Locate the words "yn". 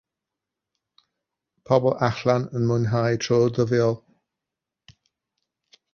2.61-2.65